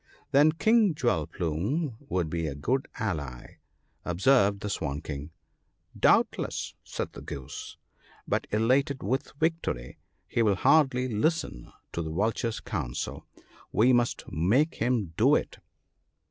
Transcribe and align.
'Then 0.31 0.51
King 0.53 0.95
Jewel 0.95 1.27
plume 1.27 1.95
would 2.09 2.27
be 2.27 2.47
a 2.47 2.55
good 2.55 2.87
ally/ 2.97 3.59
observed 4.03 4.61
the 4.61 4.69
Swan 4.71 4.99
king.' 4.99 5.29
Doubtless!' 6.09 6.73
said 6.83 7.13
the 7.13 7.21
Goose,' 7.21 7.77
but 8.27 8.47
elated 8.49 9.03
with 9.03 9.33
victory, 9.39 9.99
he 10.27 10.41
will 10.41 10.55
hardly 10.55 11.07
listen 11.07 11.71
to 11.91 12.01
the 12.01 12.09
Vulture's 12.09 12.59
counsel; 12.59 13.27
we 13.71 13.93
must 13.93 14.23
make 14.31 14.73
him 14.81 15.13
do 15.17 15.35
it.' 15.35 15.59